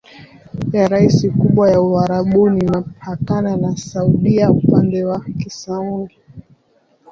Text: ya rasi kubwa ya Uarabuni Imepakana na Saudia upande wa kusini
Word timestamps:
ya 0.73 0.85
rasi 0.91 1.25
kubwa 1.37 1.65
ya 1.73 1.79
Uarabuni 1.87 2.59
Imepakana 2.59 3.57
na 3.57 3.77
Saudia 3.77 4.51
upande 4.51 5.05
wa 5.05 5.19
kusini 5.19 6.17